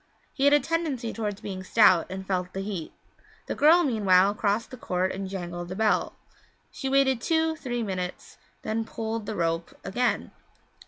[0.33, 2.91] He had a tendency toward being stout, and felt the heat.
[3.45, 6.15] The girl, meanwhile, crossed the court and jangled the bell;
[6.71, 10.31] she waited two three minutes, then she pulled the rope again.